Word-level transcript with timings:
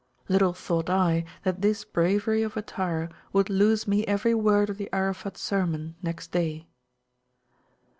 Little 0.27 0.53
thought 0.53 0.89
I 0.89 1.25
that 1.43 1.61
this 1.61 1.85
bravery 1.85 2.41
of 2.41 2.57
attire 2.57 3.07
would 3.33 3.51
lose 3.51 3.87
me 3.87 4.03
every 4.07 4.33
word 4.33 4.67
of 4.67 4.77
the 4.79 4.89
Arafat 4.91 5.37
sermon 5.37 5.93
next 6.01 6.31
day. 6.31 6.65